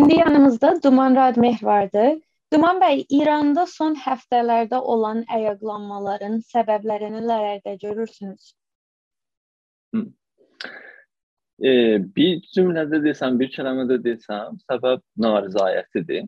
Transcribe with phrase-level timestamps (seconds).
[0.00, 2.20] İndi yanımızda Duman Radmeh vardı.
[2.52, 8.46] Duman bəy, İranda son həftələrdə olan ayaqlanmaların səbəblərini nələrdə görürsünüz?
[11.60, 11.72] E,
[12.16, 16.24] bir cümlədə desəm, bir kəlmədə desəm, səbəb narizayətidir.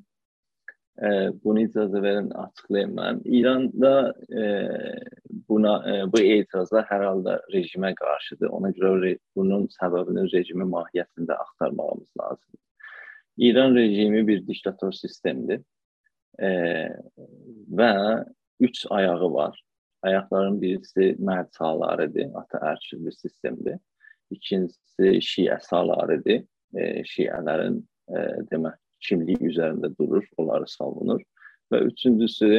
[1.00, 1.08] E,
[1.44, 3.22] bunu icazə verin açıqlayım mən.
[3.38, 3.94] İranda
[4.42, 4.42] e,
[5.48, 8.52] buna e, bu etirazlar hər halda rejimə qarşıdır.
[8.58, 12.60] Ona görə bunun səbəbini rejimin mahiyyətində axtarmağımız lazımdır.
[13.36, 15.60] İran rejimi bir diktator sistemdir
[16.40, 16.48] e,
[17.72, 17.92] və
[18.60, 19.62] üç ayağı var.
[20.02, 23.78] Ayaqların birisi mərd salarıdır, ata-ərkil bir sistemdir.
[24.30, 26.42] İkincisi şiə salarıdır.
[26.74, 28.18] E, şiələrin e,
[28.50, 31.22] demək kimliyi üzərində durur, onları savunur.
[31.72, 32.50] Və üçüncüsü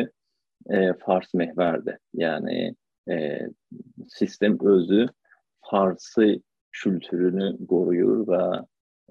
[0.70, 2.00] e, fars mehvərdir.
[2.18, 2.74] Yəni
[3.10, 3.18] e,
[4.08, 5.08] sistem özü
[5.70, 6.40] farsı
[6.72, 8.46] kültürünü qoruyur və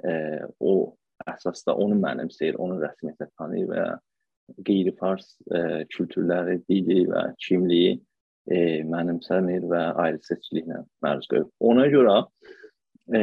[0.08, 0.12] e,
[0.60, 0.96] o
[1.30, 3.84] əsasda onu mənimsəyir, onu rəsmiyyətlə tanıyır və
[4.66, 5.60] qeyri-fars e,
[5.94, 7.94] kültürləri, dili və kimliyi
[8.50, 11.48] e, mənimsəmir və ayrı seçkiliklə məruz qoyur.
[11.60, 12.16] Ona görə
[13.14, 13.22] e,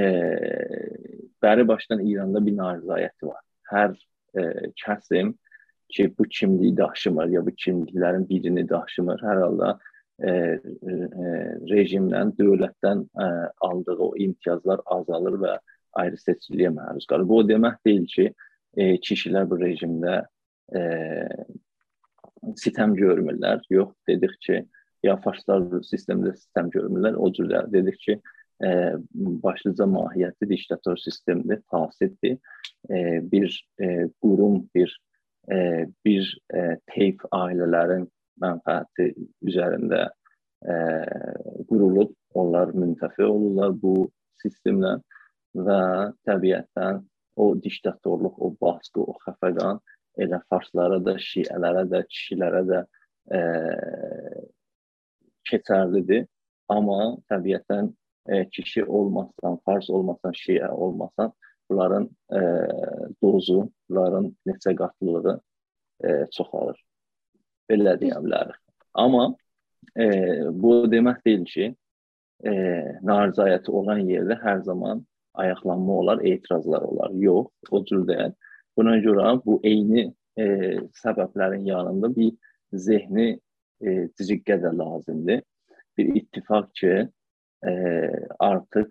[1.43, 3.43] bəri başdan İranda bir narizayəti var.
[3.71, 3.93] Hər
[4.39, 4.43] e,
[4.79, 5.35] kəsim
[5.89, 9.71] ki, bu kimliyi daşımır ya bu kimliklərin birini daşımır, hər halda
[10.19, 10.97] e, e,
[11.71, 13.29] rejimdən, dövlətdən e,
[13.65, 15.57] aldığı o imtiyazlar azalır və
[15.97, 17.27] ayrı seçkiliyə məruz qalır.
[17.29, 18.27] Bu o demək deyil ki,
[18.77, 20.17] e, kişilər bu rejimdə
[20.75, 20.81] e,
[22.59, 23.63] sistem görmürlər.
[23.73, 24.61] Yox, dedik ki,
[25.03, 27.17] ya faşlar sistemdə sistem görmürlər.
[27.17, 28.19] O cürlə dedik ki,
[28.63, 28.69] e,
[29.43, 32.37] başlıca mahiyyəti diktator sistemdir, fasiddir.
[32.89, 34.95] E, bir e, qurum, bir
[35.51, 38.07] e, bir e, teyf ailələrin
[38.41, 39.11] mənfəəti
[39.47, 40.05] üzərində
[40.63, 40.75] e,
[41.69, 44.09] qurulub, onlar müntəfi olurlar bu
[44.43, 44.99] sistemlə
[45.55, 45.81] və
[46.27, 47.01] təbiətdən
[47.39, 49.79] o diktatorluq, o baskı, o xəfəqan
[50.19, 52.81] elə farslara da, şiələrə də, kişilərə də
[53.31, 53.39] e,
[55.49, 56.27] keçərlidir.
[56.69, 57.89] Amma təbiətən
[58.27, 61.31] e, kişi olmasan, fars olmasan, şiə olmasan,
[61.69, 62.41] bunların e,
[63.23, 65.39] dozu, bunların neçə qatlılığı
[66.03, 66.79] e, çoxalır.
[67.69, 68.59] Belə deyə bilərik.
[68.93, 69.29] Amma
[69.95, 70.05] e,
[70.51, 71.69] bu demək deyil ki,
[72.45, 72.53] e,
[73.05, 75.05] narizayəti olan yerdə hər zaman
[75.43, 77.11] ayaqlanma olar, etirazlar olar.
[77.13, 78.33] Yox, o cür deyil.
[78.77, 80.05] Buna görə bu eyni
[80.37, 80.45] e,
[81.01, 82.33] səbəblərin yanında bir
[82.73, 83.29] zehni
[83.81, 83.89] e,
[84.19, 85.41] cizgiyə də lazımdır.
[85.97, 86.93] Bir ittifaq ki,
[87.67, 87.71] e,
[88.39, 88.87] artıq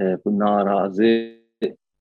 [0.00, 1.12] e, bu narazı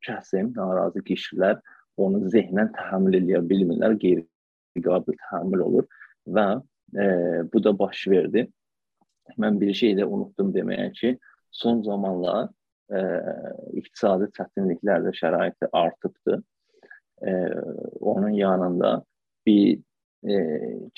[0.04, 1.62] kəsim, narazı kişilər
[1.98, 5.88] onu zehnən təhammül edə bilmirlər, qeyri-qabil təhammül olur
[6.28, 6.48] və
[6.98, 7.06] e,
[7.54, 8.48] bu da baş verdi.
[9.40, 11.16] Mən bir şey də unutdum deməyə ki,
[11.52, 12.50] son zamanlar
[12.92, 13.02] e,
[13.80, 16.42] iqtisadi çətinliklər də şəraiti artıbdı
[17.28, 17.32] e,
[18.00, 19.04] onun yanında
[19.46, 19.80] bir
[20.24, 20.38] e,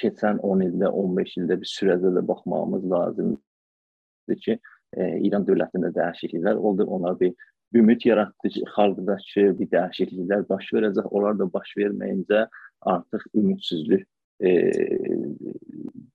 [0.01, 4.59] keçən 10 ildə, 15 ildə bir sürədə də baxmağımız lazımdır ki,
[4.93, 6.85] e, İran dövlətində dəyişikliklər oldu.
[6.85, 7.33] Onlar bir
[7.73, 11.09] ümid yaratdı ki, xalqdakı bir dəyişikliklər baş verəcək.
[11.11, 12.47] Onlar da baş verməyincə
[12.81, 14.05] artıq ümidsizlik
[14.39, 14.51] e,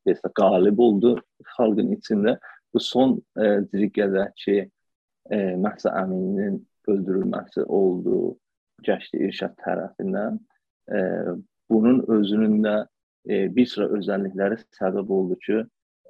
[0.06, 1.16] desə qalib oldu
[1.56, 2.38] xalqın içində.
[2.74, 4.68] Bu son e, cərgədəki
[5.30, 6.60] e, Məhsə Əmininin
[6.90, 8.36] öldürülməsi oldu
[8.86, 10.38] Cəşdi İrşad tərəfindən
[10.92, 11.00] e,
[11.70, 12.76] bunun özünün də
[13.28, 15.62] e, bir sıra özəllikləri səbəb oldu ki,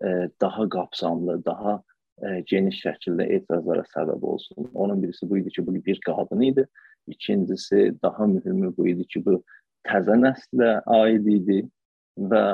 [0.04, 0.08] e,
[0.40, 1.80] daha qapsamlı, daha
[2.22, 4.70] e, geniş şəkildə etirazlara səbəb olsun.
[4.74, 6.66] Onun birisi bu idi ki, bu bir qadın idi.
[7.06, 9.40] İkincisi, daha mühümü bu idi ki, bu
[9.88, 11.60] təzə nəslə aid idi
[12.18, 12.44] və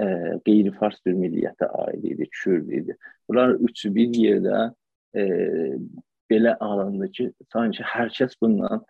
[0.00, 0.06] e,
[0.46, 2.96] qeyri-fars bir milliyyətə aid idi, kürd idi.
[3.28, 4.68] Bunlar üçü bir yerdə
[5.16, 5.24] e,
[6.30, 8.82] belə alındı ki, sanki hər kəs bundan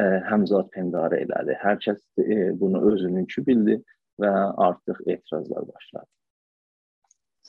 [0.00, 1.56] ə, həmzad pendarə elədi.
[1.62, 3.78] Hər kəs ə, bunu özününkü bildi
[4.22, 4.32] və
[4.68, 6.08] artıq etirazlar başladı.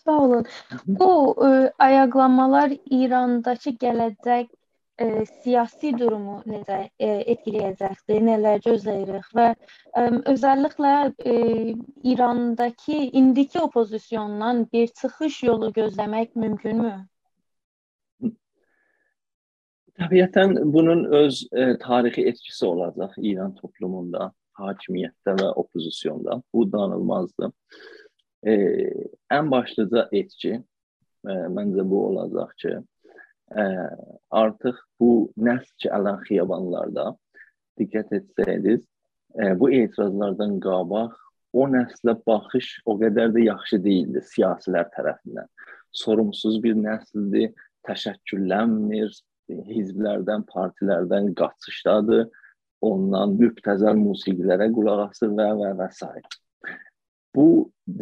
[0.03, 0.45] Sağ olun.
[0.87, 1.09] Bu
[1.47, 1.49] ə,
[1.87, 11.35] ayaqlanmalar İrandakı gələcək ə, siyasi durumu necə ə, etkiləyəcəkdir, nələr gözləyirik və ə, özəlliklə ə,
[12.13, 16.97] İrandakı indiki oppozisyondan bir çıxış yolu gözləmək mümkünmü?
[19.97, 24.29] Təbiətən bunun öz e, tarixi etkisi olacaq İran toplumunda,
[24.59, 26.41] hakimiyyətdə və oppozisyonda.
[26.53, 27.53] Bu danılmazdır.
[28.46, 28.53] E,
[29.34, 32.73] ən başlıca etki e, məncə bu olacaq ki,
[33.58, 33.64] e,
[34.29, 35.11] artıq bu
[35.49, 37.08] nəsl ki, ələn xiyabanlarda
[37.82, 38.84] diqqət etsəydiniz,
[39.34, 41.16] e, bu etirazlardan qabaq
[41.58, 45.50] o nəslə baxış o qədər də yaxşı deyildi siyasilər tərəfindən.
[46.03, 47.55] Sorumsuz bir nəsildir,
[47.88, 49.09] təşəkkürlənmir,
[49.49, 52.28] hizblərdən, partilərdən qaçışdadır
[52.85, 56.09] olunan mübtəzəl musiqilərə qulaq asır və və və s.
[57.35, 57.47] Bu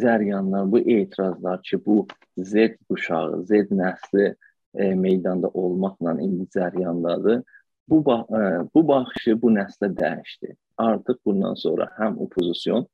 [0.02, 2.06] cəryanlar, bu etirazlar ki, bu
[2.36, 4.26] Z quşağı, Z nəsli
[4.74, 7.42] e, meydanda olmaqla indi cəryandadır.
[7.88, 8.42] Bu e,
[8.74, 10.56] bu baxışı bu nəslə dəyişdi.
[10.76, 12.86] Artıq bundan sonra həm opozisiyon,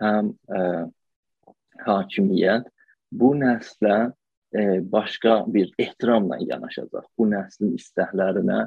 [0.00, 0.60] həm e,
[1.86, 2.68] hakimiyyət
[3.12, 4.12] bu nəslə
[4.92, 7.06] başqa bir ehtiramla yanaşacaq.
[7.18, 8.60] Bu nəslin istəklərinə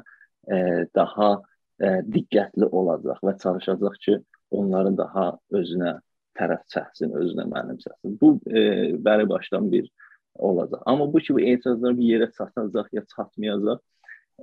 [0.50, 0.58] e,
[0.94, 1.30] daha
[1.80, 4.18] e, diqqətli olacaq və çalışacaq ki,
[4.50, 5.96] onları daha özünə
[6.38, 8.16] tərəf çəksin, özünə mənimsəsin.
[8.20, 8.62] Bu e,
[9.02, 9.90] bəri başdan bir
[10.34, 10.82] olacaq.
[10.86, 13.80] Amma bu ki, bu etirazlar bir yerə çatacaq ya çatmayacaq.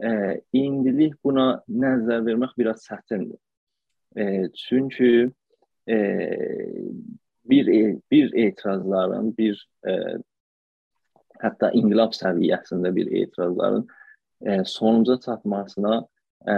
[0.04, 0.10] E,
[0.54, 3.40] indilik buna nəzər vermək biraz çətindir.
[4.18, 5.32] E, çünki
[5.90, 5.98] e,
[7.46, 7.68] bir
[8.12, 9.94] bir etirazların, bir e,
[11.42, 13.88] hətta inqilab səviyyəsində bir etirazların
[14.46, 16.02] e, sonuca çatmasına
[16.48, 16.54] e,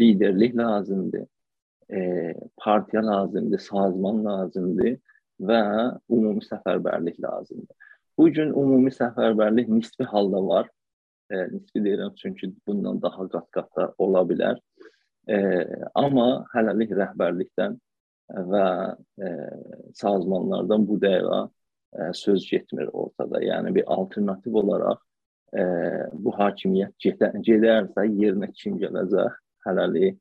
[0.00, 1.26] liderlik lazımdır.
[1.92, 2.00] E,
[2.56, 4.96] partiya lazımdır, sazman lazımdır
[5.40, 5.60] və
[6.10, 7.76] ümumi səfərbərlik lazımdır.
[8.18, 10.70] Bu gün ümumi səfərbərlik nisbi halda var.
[11.30, 14.58] E, nisbi deyirəm çünki bundan daha qat-qat ola bilər.
[15.28, 15.36] E,
[15.94, 17.76] amma hələlik rəhbərlikdən
[18.52, 18.64] və
[19.24, 19.28] e,
[19.96, 21.40] sazmanlardan bu dəqiqə
[21.92, 23.40] e, söz getmir ortada.
[23.42, 25.00] Yəni bir alternativ olaraq
[25.54, 25.62] e,
[26.12, 29.36] bu hakimiyyət gedə, gedərsə yerinə kim gələcək
[29.66, 30.18] hələlik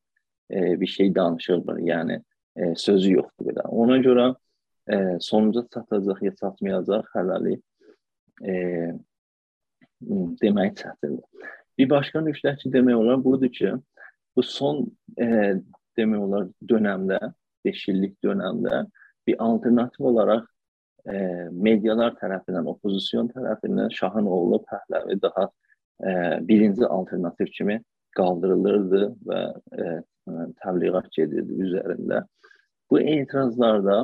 [0.51, 1.81] e, bir şey danışılmır.
[1.91, 2.21] Yəni
[2.55, 3.67] e, sözü yoxdur belə.
[3.67, 4.29] Ona görə
[4.87, 7.63] e, sonuca çatacaq ya çatmayacaq hələlik
[8.43, 8.55] e,
[10.41, 11.25] demək çətindir.
[11.77, 13.73] Bir başqa nüqtə ki demək olar budur ki,
[14.35, 14.85] bu son
[15.19, 15.57] e,
[15.97, 17.19] demək olar dönəmdə,
[17.65, 18.85] 5 illik dönəmdə
[19.27, 20.45] bir alternativ olaraq
[21.07, 21.17] e,
[21.51, 26.11] medialar tərəfindən, opozisiyon tərəfindən Şahın oğlu Pəhləvi daha e,
[26.47, 27.79] birinci alternativ kimi
[28.17, 29.41] qaldırılırdı və
[29.77, 29.89] e,
[30.63, 32.23] təbliğat gedirdi üzərində.
[32.91, 33.99] Bu etirazlarda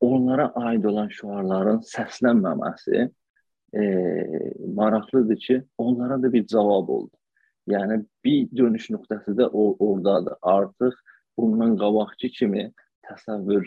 [0.00, 3.06] onlara aid olan şüarların səslənməməsi
[3.76, 3.84] e,
[4.74, 7.14] maraqlıdır ki, onlara da bir cavab oldu.
[7.66, 10.36] Yəni bir dönüş nöqtəsi də o ordadır.
[10.42, 10.94] Artıq
[11.38, 12.68] bundan qabaqki kimi
[13.08, 13.66] təsəvvür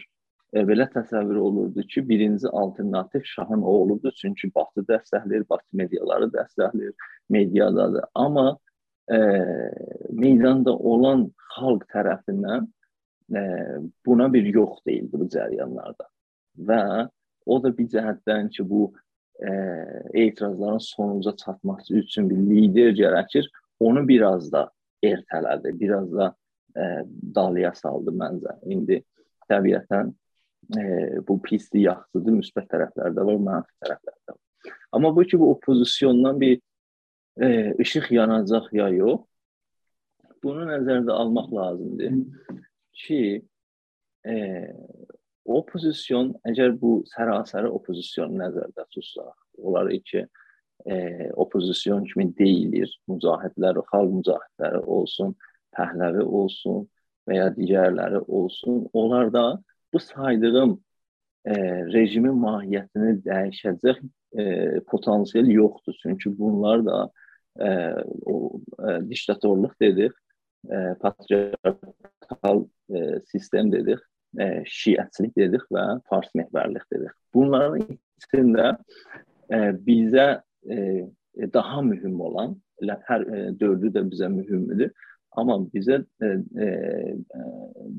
[0.53, 6.93] e, belə təsəvvür olurdu ki, birinci alternativ Şahın oğludur, çünki Batı dəstəkləyir, Batı mediaları dəstəkləyir,
[7.29, 8.09] mediadadır.
[8.15, 8.57] Amma
[9.11, 9.19] e,
[10.09, 12.67] meydanda olan xalq tərəfindən
[13.35, 13.41] e,
[14.05, 16.09] buna bir yox deyildi bu cəryanlarda.
[16.57, 16.81] Və
[17.45, 18.89] o da bir cəhətdən ki, bu
[19.39, 19.51] e,
[20.13, 23.49] etirazların sonuca çatması üçün bir lider gərəkir.
[23.79, 24.69] Onu biraz da
[25.03, 26.33] ertələdi, biraz da
[26.75, 26.81] e,
[27.35, 28.57] dalıya saldı məncə.
[28.65, 29.03] İndi
[29.49, 30.11] təbiətən
[30.77, 30.83] e,
[31.27, 34.73] bu pisdir, yaxşıdır, müsbət tərəfləri də var, mənfi tərəfləri də var.
[34.91, 36.59] Amma bu ki, bu opozisiyondan bir
[37.41, 39.23] e, işıq yanacaq ya yox,
[40.43, 42.19] bunu nəzərdə almaq lazımdır
[43.03, 43.21] ki,
[44.27, 44.35] e,
[45.49, 50.25] opozisyon, əgər bu sərasəri opozisyon nəzərdə tutsaq, olar ki,
[50.85, 50.95] e,
[51.39, 55.35] opozisyon kimi deyilir, mücahidlər, xalq mücahidləri olsun,
[55.75, 56.85] Pəhləvi olsun
[57.29, 59.43] və ya digərləri olsun, onlar da
[59.93, 60.75] bu saydığım
[61.45, 61.53] e,
[61.93, 64.01] rejimin mahiyyətini dəyişəcək
[64.37, 64.45] e,
[64.91, 65.95] potansiyel yoxdur.
[66.03, 67.09] Çünki bunlar da
[67.59, 67.69] e,
[68.25, 70.11] o e, diktatorluq dedik,
[70.71, 72.65] e, patriarkal
[72.95, 73.99] e, sistem dedik,
[74.39, 77.13] e, şiəçilik dedik və fars mehvərlik dedik.
[77.33, 77.85] Bunların
[78.21, 78.71] içində
[79.49, 81.05] e, bizə e,
[81.53, 84.91] daha mühüm olan, hər e, dördü də bizə mühümdür.
[85.37, 86.27] Amma bizə e,
[86.57, 87.41] e, e,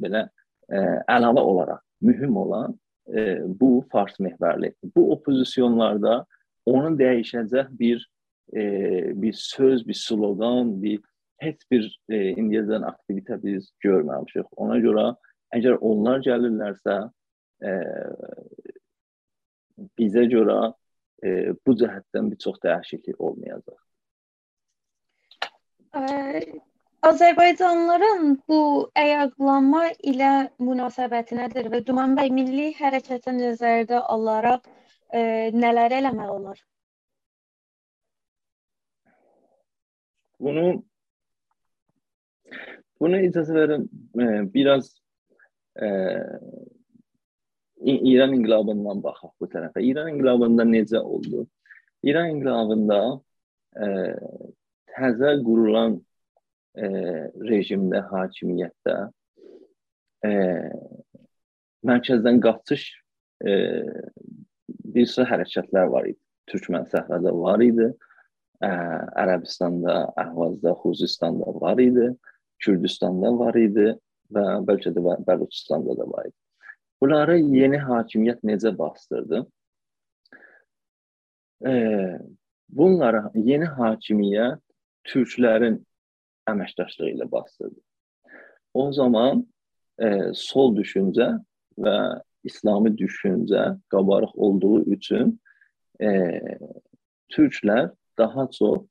[0.03, 0.27] belə
[0.71, 2.79] əlavə olaraq mühüm olan
[3.11, 4.93] e, bu fars mehvərlikdir.
[4.97, 6.25] Bu opozisyonlarda
[6.67, 8.07] onu dəyişəcək bir
[8.55, 8.63] e,
[9.23, 11.01] bir söz, bir slogan, bir
[11.41, 14.47] heç bir e, indiyəcən aktivitə biz görməmişik.
[14.57, 15.07] Ona görə
[15.57, 16.97] əgər onlar gəlirlərsə
[17.65, 17.75] e,
[19.99, 20.59] bizə görə
[21.25, 23.79] e, bu cəhətdən bir çox dəyişiklik olmayacaq.
[27.09, 35.23] Azərbaycanlıların bu ayaqlanma ilə münasibəti nədir və Duman bəy milli hərəkəti nəzərdə alaraq e,
[35.55, 36.61] nələr eləmək olar?
[40.41, 40.67] Bunu
[43.01, 43.89] bunu icazə verin
[44.21, 44.93] e, biraz
[45.81, 45.89] e,
[47.81, 49.81] İran inqilabından baxaq bu tərəfə.
[49.81, 51.47] İran inqilabında necə oldu?
[52.05, 53.01] İran inqilabında
[53.81, 53.89] e,
[54.93, 55.97] təzə qurulan
[56.77, 56.89] e,
[57.49, 58.97] rejimdə, hakimiyyətdə
[60.27, 60.33] e,
[61.87, 62.87] mərkəzdən qaçış
[63.45, 63.55] e,
[64.95, 66.21] bir sıra hərəkətlər var idi.
[66.51, 67.89] Türkmən səhrada var idi.
[68.61, 68.71] Ə,
[69.23, 72.11] Ərəbistanda, Əhvazda, Xuzistanda var idi.
[72.61, 73.89] Kürdistanda var idi
[74.35, 76.37] və bəlkə də Bəluçistanda da var idi.
[77.01, 79.47] Bunları yeni hakimiyyət necə bastırdı?
[81.65, 81.73] E,
[82.69, 84.61] bunlara yeni hakimiyyət
[85.09, 85.81] türklərin
[86.53, 87.79] əməkdaşlığı ilə bastırdı.
[88.75, 89.45] O zaman
[89.99, 91.33] e, sol düşüncə
[91.81, 91.97] və
[92.45, 95.35] İslami düşüncə qabarıq olduğu üçün
[96.01, 96.11] e,
[97.33, 98.87] türklər daha çox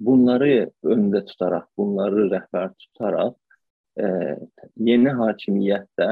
[0.00, 3.34] bunları öndə tutaraq, bunları rəhbər tutaraq
[4.00, 4.06] e,
[4.76, 6.10] yeni hakimiyyətdə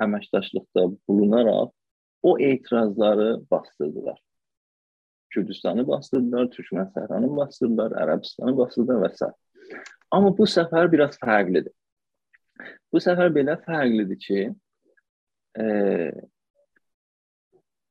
[0.00, 1.70] əməkdaşlıqda bulunaraq
[2.22, 4.18] o etirazları bastırdılar.
[5.30, 9.30] Kürdistanı bastırdılar, Türkmen Səhranı bastırdılar, Ərəbistanı bastırdılar və s.
[10.10, 11.72] Amma bu səfər biraz fərqlidir.
[12.92, 14.40] Bu səfər belə fərqlidir ki,
[15.62, 15.66] e,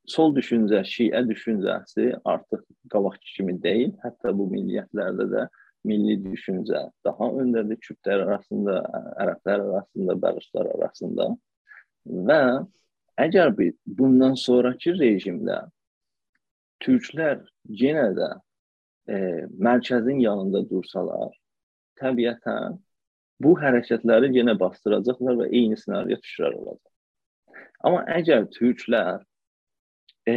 [0.09, 3.93] sol düşüncə, şiə düşüncəsi artıq qabaqki kimi deyil.
[4.03, 5.47] Hətta bu milliyyətlərdə də
[5.87, 7.79] milli düşüncə daha öndədir.
[7.85, 8.81] Kürdlər arasında,
[9.23, 11.29] ərəblər arasında, bəluçlar arasında.
[12.29, 12.41] Və
[13.19, 15.61] əgər bir bundan sonrakı rejimdə
[16.83, 17.41] türklər
[17.81, 18.29] yenə də
[19.11, 19.15] e,
[19.59, 21.31] mərkəzin yanında dursalar,
[22.01, 22.77] təbiətən
[23.43, 26.91] bu hərəkətləri yenə bastıracaqlar və eyni ssenariyo təkrar olacaq.
[27.87, 29.23] Amma əgər türklər
[30.27, 30.35] e,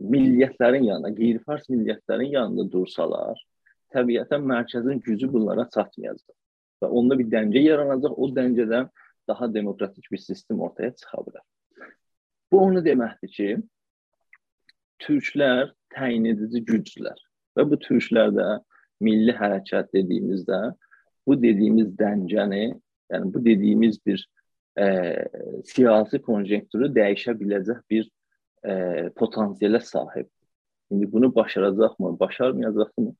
[0.00, 3.40] milliyyətlərin yanında, qeyri-fars milliyyətlərin yanında dursalar,
[3.94, 6.36] təbiətən mərkəzin gücü bunlara çatmayacaq
[6.82, 8.16] və onda bir dəngə yaranacaq.
[8.16, 8.88] O dəngədən
[9.28, 11.44] daha demokratik bir sistem ortaya çıxa bilər.
[12.52, 13.48] Bu onu deməkdir ki,
[15.04, 17.18] türklər təyin edici gücdülər
[17.58, 18.48] və bu türklərdə
[19.04, 20.60] milli hərəkat dediyimizdə
[21.28, 22.64] bu dediyimiz dəncəni,
[23.12, 24.24] yəni bu dediyimiz bir
[24.80, 24.86] e,
[25.68, 28.08] siyasi konjünktürü dəyişə biləcək bir
[28.64, 28.72] e,
[29.20, 30.28] potansiyalə sahib.
[30.90, 33.14] İndi bunu başaracaqmı, başarmayacaqmı?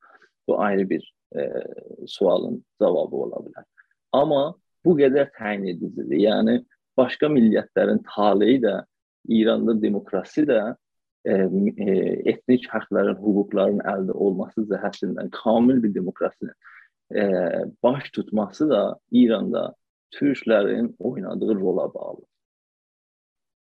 [0.49, 1.53] Bu ayrı bir e,
[2.07, 3.65] sualın cavabı ola bilər.
[4.13, 6.17] Amma bu qədər təyin edicidir.
[6.17, 6.63] Yəni
[6.97, 8.79] başqa millətlərin taleyi də
[9.29, 10.63] İranda demokrasi də
[11.25, 11.93] e, e,
[12.33, 16.57] etnik hüquqların, hüquqların əldə olması cəhətindən kamil bir demokrasinin
[17.15, 17.23] e,
[17.83, 19.75] baş tutması da İranda
[20.11, 22.21] türklərin oynadığı rola bağlı.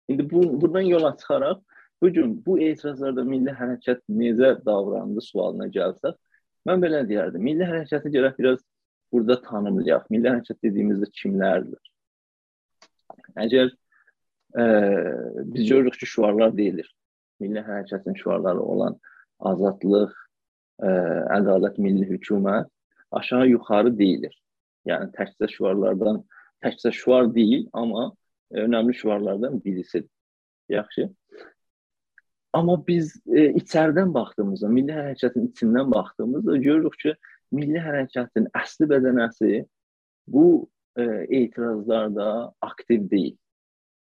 [0.08, 1.62] İndi bu buradan yola çıxaraq
[2.02, 6.16] bu gün bu etirazlarda milli hərəkat necə davrandı sualına gəlsək,
[6.68, 7.44] mən belə deyərdim.
[7.44, 8.64] Milli hərəkatı gərək biraz
[9.12, 10.08] burada tanımlayaq.
[10.10, 11.92] Milli hərəkat dediyimizdə kimlərdir?
[13.36, 13.74] Əgər
[14.56, 14.64] e,
[15.54, 16.88] biz görürük ki, şüarlar deyilir.
[17.40, 18.96] Milli hərəkatın şüarları olan
[19.52, 20.16] azadlıq,
[20.84, 20.96] e,
[21.36, 22.72] ədalət, milli hökumət
[23.12, 24.36] aşağı yuxarı deyilir.
[24.88, 26.22] Yəni təkcə şüarlardan,
[26.64, 28.12] təkcə şüar deyil, amma
[28.52, 30.10] önəmli şüarlardan birisidir.
[30.70, 31.10] Yaxşı.
[32.54, 37.14] Amma biz e, içəridən baxdığımızda, milli hərəkatın içindən baxdığımızda görürük ki,
[37.52, 39.52] milli hərəkatın əsli bədənəsi
[40.28, 40.46] bu
[40.98, 41.04] e,
[41.42, 43.38] etirazlarda aktiv deyil.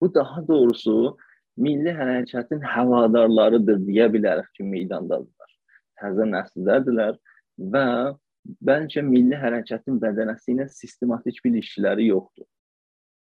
[0.01, 1.17] Bu daha doğrusu
[1.57, 5.51] milli hərəkatın həvadarlarıdır deyə bilərik ki, meydandadırlar.
[6.01, 7.15] Təzə nəsildədirlər
[7.75, 7.87] və
[8.45, 12.47] Bəlkə milli hərəkətin bədənəsi ilə sistematik bir ilişkiləri yoxdur.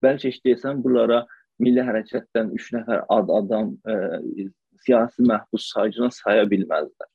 [0.04, 1.22] Bəlkə istəyirsən bunlara
[1.62, 4.48] milli hərəkətdən 3 nəfər ad adam e,
[4.84, 7.08] siyasi məhbus sayıcına saya bilməzlər.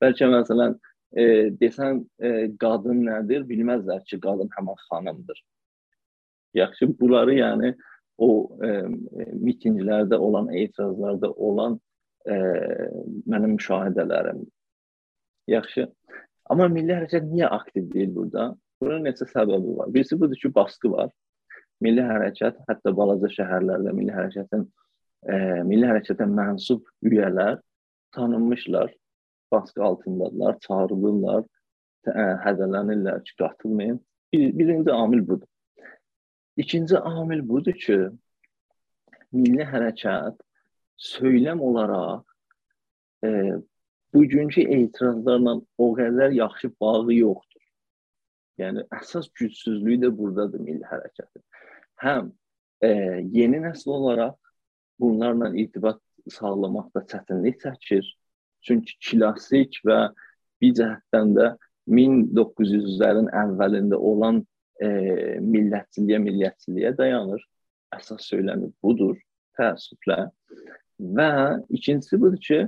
[0.00, 0.76] Bəlkə məsələn
[1.12, 1.24] e,
[1.60, 2.30] desən e,
[2.62, 5.42] qadın nədir, bilməzlər ki, qadın həmin xanımdır.
[6.54, 7.74] Yaxşı, bunları yəni
[8.18, 8.30] o
[8.64, 8.70] e,
[9.42, 11.78] mitinglərdə olan, etirazlarda olan
[12.26, 12.34] e,
[13.26, 14.42] mənim müşahidələrim.
[15.50, 15.88] Yaxşı.
[16.50, 18.50] Amma milli hərəkat niyə aktiv deyil burada?
[18.82, 19.90] Bunun neçə səbəbi var.
[19.94, 21.10] Birisi budur ki, baskı var.
[21.84, 24.64] Milli hərəkat, hətta balaca şəhərlərdə milli hərəkətin
[25.28, 25.36] e,
[25.68, 27.60] milli hərəkətə mənsub üyələr
[28.16, 28.90] tanınmışlar,
[29.52, 31.46] baskı altındadılar, çağırılırlar,
[32.10, 34.00] ə, hədələnirlər ki, qatılmayın.
[34.32, 35.46] Bir, birinci amil budur.
[36.56, 37.98] İkinci amil budur ki,
[39.32, 40.40] milli hərəkat
[41.00, 42.24] söyləm olaraq
[43.24, 43.30] e,
[44.14, 47.64] bugünkü etirazlarla o qədər yaxşı bağı yoxdur.
[48.60, 51.42] Yəni əsas gücsüzlüyü də burdadır milli hərəkətin.
[52.02, 52.32] Həm
[52.84, 52.90] e,
[53.32, 54.36] yeni nəsil olaraq
[55.00, 58.04] bunlarla irtibat sağlamaqda çətinlik çəkir.
[58.66, 60.10] Çünki klassik və
[60.60, 61.46] bir cəhətdən də
[61.88, 64.42] 1900-lərin əvvəlində olan
[64.82, 64.88] e,
[65.40, 67.42] millətçiliyə, milliyyətçiliyə dayanır.
[67.96, 69.16] Əsas söyləmi budur,
[69.58, 70.28] təəssüflə.
[71.00, 71.30] Və
[71.72, 72.60] ikincisi budur ki,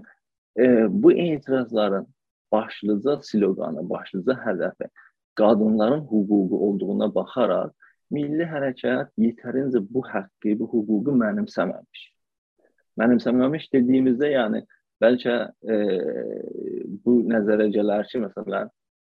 [0.59, 2.07] e, bu etirazların
[2.53, 4.89] başlıca sloqanı, başlıca hədəfi
[5.35, 7.71] qadınların hüququ olduğuna baxaraq
[8.13, 12.03] milli hərəkat yetərincə bu haqqı, bu hüququ mənimsəməmiş.
[13.01, 14.61] Mənimsəməmiş dediyimizdə, yəni
[15.03, 15.79] bəlkə e,
[17.05, 18.69] bu nəzərə gələr ki, məsələn,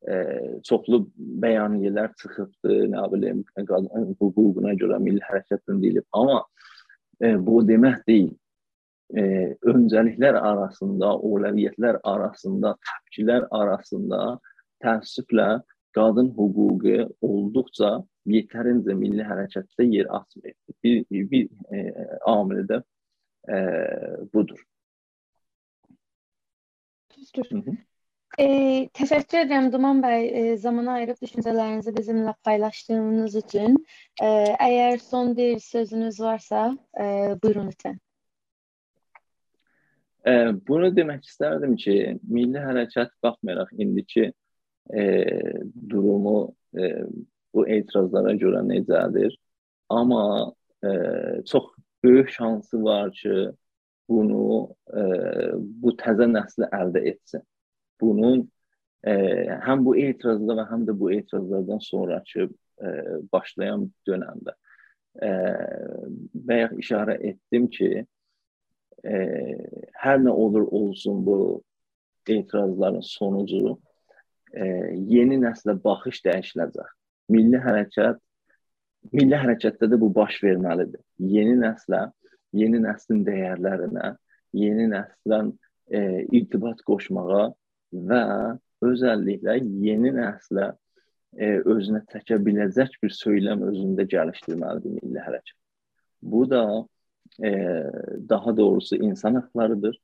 [0.09, 0.15] e,
[0.65, 1.03] çoxlu
[1.45, 6.41] bəyaniyələr çıxıbdı, nə bilim, qadın hüququna görə milli hərəkatın deyilib, amma
[7.21, 8.33] e, bu demək deyil.
[9.15, 9.23] E,
[9.71, 14.21] öncəliklər arasında, əvvəliyyətlər arasında, təpkilər arasında
[14.83, 15.49] təəssüflə
[15.97, 17.93] qadın hüququ olduqca
[18.29, 20.55] yetərincə milli hərəkətdə yer açmır.
[20.85, 21.85] Bir, bir, e,
[22.27, 22.83] amili də
[23.49, 23.59] e,
[24.35, 24.65] budur.
[27.17, 27.51] Düzdür.
[27.51, 27.77] Hı -hı.
[28.39, 28.47] E,
[28.99, 33.79] təşəkkür edirəm Duman bəy, e, zaman ayırıb düşüncələrinizi bizimlə paylaşdığınız üçün.
[34.23, 34.27] E,
[34.69, 37.07] əgər son bir sözünüz varsa, e,
[37.43, 37.97] buyurun lütfən.
[40.67, 45.05] Bunu demək istərdim ki, milli hərəkat baxmayaraq indiki e,
[45.91, 46.39] durumu
[46.75, 46.89] e,
[47.55, 49.37] bu etirazlara görə necədir?
[49.95, 50.51] Amma
[50.83, 50.91] e,
[51.47, 51.71] çox
[52.05, 53.53] böyük şansı var ki,
[54.09, 55.05] bunu e,
[55.83, 57.47] bu təzə nəsli əldə etsin
[58.01, 58.45] bunun
[59.07, 59.13] e,
[59.67, 62.93] həm bu etirazda və həm də bu etirazlardan sonrakı e,
[63.33, 64.55] başlayan dönəmdə
[65.23, 65.31] e,
[66.51, 67.91] bayaq işarə etdim ki,
[69.07, 69.19] e,
[70.03, 71.39] hər nə olur olsun bu
[72.27, 73.77] etirazların sonucu
[74.53, 74.67] e,
[75.15, 76.95] yeni nəslə baxış dəyişiləcək.
[77.33, 78.21] Milli hərəkat
[79.13, 81.03] milli hərəkətdə də bu baş verməlidir.
[81.19, 82.07] Yeni nəslə,
[82.57, 84.15] yeni nəslin dəyərlərinə,
[84.57, 85.53] yeni nəslən
[85.91, 86.01] e,
[86.39, 87.45] irtibat qoşmağa
[88.11, 88.25] və
[88.87, 90.73] özəlliklə yeni nəslə
[91.37, 95.57] e, özünə çəkə biləcək bir söyləm özündə gəlişdirməlidir milli hərəkat.
[96.23, 96.65] Bu da
[97.45, 97.51] e,
[98.29, 99.99] daha doğrusu insan hüquqlarıdır,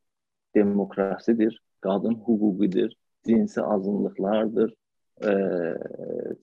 [0.55, 2.91] demokrasidir, qadın hüququdur,
[3.27, 4.75] cinsi azınlıqlardır,
[5.23, 5.33] e,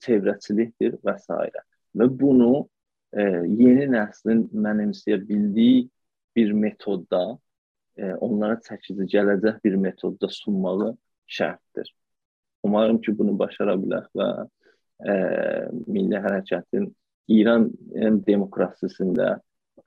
[0.04, 1.38] çevrəçilikdir və s.
[1.96, 2.68] Və bunu
[3.12, 5.88] e, yeni nəslin mənimsəyə bildiyi
[6.36, 7.38] bir metodda,
[7.96, 10.94] e, onlara çəkici gələcək bir metodda sunmağı
[11.26, 11.90] şərtdir.
[12.62, 14.30] Umarım ki, bunu başara bilək və
[15.06, 15.14] e,
[15.86, 16.90] milli hərəkətin
[17.30, 17.70] İran
[18.26, 19.38] demokrasisində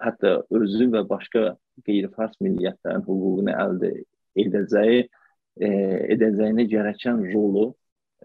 [0.02, 1.44] hətta özü və başqa
[1.88, 3.92] qeyri-fars milliyyətlərin hüququnu əldə
[4.44, 5.70] edəcəyi e,
[6.16, 7.68] edəcəyinə gərəkən rolu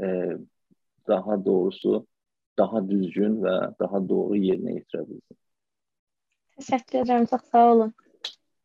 [0.01, 0.37] e,
[1.09, 2.05] daha doğrusu
[2.59, 5.39] daha düzgün və daha doğru yerinə yetirə bilsin.
[6.59, 7.95] Təşəkkür edirəm, çox sağ olun.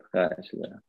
[0.10, 0.82] Xahiş edirəm.